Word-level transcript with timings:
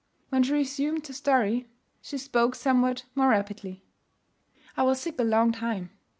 When 0.29 0.41
she 0.41 0.51
resumed 0.53 1.05
her 1.05 1.13
story, 1.13 1.69
she 2.01 2.17
spoke 2.17 2.55
somewhat 2.55 3.03
more 3.13 3.27
rapidly. 3.29 3.83
'I 4.75 4.81
was 4.81 4.99
sick 4.99 5.19
a 5.19 5.23
long 5.23 5.51
time. 5.51 5.91